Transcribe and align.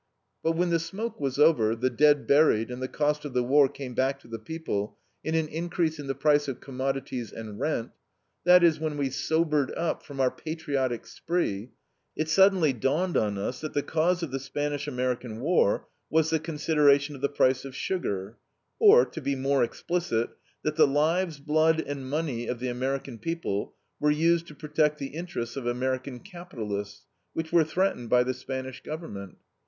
But 0.41 0.53
when 0.53 0.71
the 0.71 0.79
smoke 0.79 1.19
was 1.19 1.37
over, 1.37 1.75
the 1.75 1.91
dead 1.91 2.25
buried, 2.25 2.71
and 2.71 2.81
the 2.81 2.87
cost 2.87 3.23
of 3.23 3.33
the 3.35 3.43
war 3.43 3.69
came 3.69 3.93
back 3.93 4.19
to 4.21 4.27
the 4.27 4.39
people 4.39 4.97
in 5.23 5.35
an 5.35 5.47
increase 5.47 5.99
in 5.99 6.07
the 6.07 6.15
price 6.15 6.47
of 6.47 6.59
commodities 6.59 7.31
and 7.31 7.59
rent 7.59 7.91
that 8.43 8.63
is, 8.63 8.79
when 8.79 8.97
we 8.97 9.11
sobered 9.11 9.71
up 9.75 10.01
from 10.01 10.19
our 10.19 10.31
patriotic 10.31 11.05
spree 11.05 11.69
it 12.15 12.27
suddenly 12.29 12.73
dawned 12.73 13.15
on 13.15 13.37
us 13.37 13.61
that 13.61 13.75
the 13.75 13.83
cause 13.83 14.23
of 14.23 14.31
the 14.31 14.39
Spanish 14.39 14.87
American 14.87 15.39
war 15.39 15.87
was 16.09 16.31
the 16.31 16.39
consideration 16.39 17.13
of 17.13 17.21
the 17.21 17.29
price 17.29 17.63
of 17.63 17.75
sugar; 17.75 18.37
or, 18.79 19.05
to 19.05 19.21
be 19.21 19.35
more 19.35 19.63
explicit, 19.63 20.31
that 20.63 20.77
the 20.77 20.87
lives, 20.87 21.37
blood, 21.39 21.79
and 21.79 22.09
money 22.09 22.47
of 22.47 22.57
the 22.59 22.69
American 22.69 23.19
people 23.19 23.75
were 23.99 24.09
used 24.09 24.47
to 24.47 24.55
protect 24.55 24.97
the 24.97 25.13
interests 25.13 25.55
of 25.55 25.67
American 25.67 26.19
capitalists, 26.19 27.05
which 27.33 27.53
were 27.53 27.63
threatened 27.63 28.09
by 28.09 28.23
the 28.23 28.33
Spanish 28.33 28.81
government. 28.81 29.37